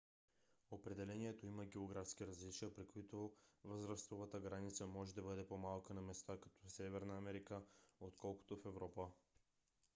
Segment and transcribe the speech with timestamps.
[0.71, 3.31] определението има географски различия при които
[3.63, 7.61] възрастовата граница може да бъде по- малка на места като северна америка
[7.99, 9.07] отколкото в европа